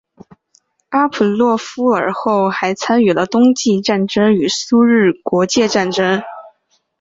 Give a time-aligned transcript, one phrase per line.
[0.89, 6.23] 巴甫洛夫尔后还参与了冬季战争与苏日国界战争。